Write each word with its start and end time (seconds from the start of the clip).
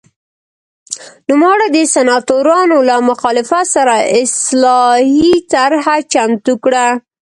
نوموړي 1.29 1.67
د 1.75 1.77
سناتورانو 1.93 2.77
له 2.89 2.95
مخالفت 3.09 3.65
سره 3.75 3.95
اصلاحي 4.21 5.33
طرحه 5.53 5.95
چمتو 6.13 6.53
کړه 6.63 6.85